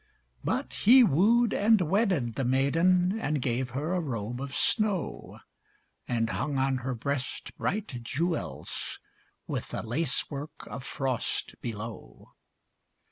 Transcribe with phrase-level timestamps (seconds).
[0.43, 5.37] But he wooed and wedded the maiden, And gave her a robe of snow;
[6.07, 8.99] And hung on her breast bright jewels,
[9.45, 12.33] With a lace work of frost below.